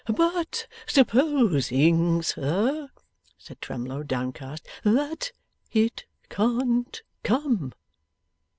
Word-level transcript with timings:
'But 0.07 0.65
supposing, 0.87 2.23
sir,' 2.23 2.89
said 3.37 3.61
Twemlow, 3.61 4.01
downcast, 4.01 4.65
'that 4.83 5.31
it 5.73 6.05
can't 6.27 7.03
come? 7.21 7.71